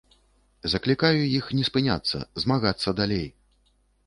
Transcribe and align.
Заклікаю 0.73 1.19
іх 1.39 1.49
не 1.57 1.67
спыняцца, 1.69 2.23
змагацца 2.45 2.89
далей! 3.03 3.27